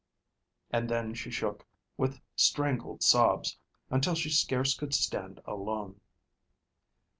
[0.71, 1.63] And then she shook
[1.95, 3.59] with strangled sobs
[3.91, 6.01] until she scarce could stand alone.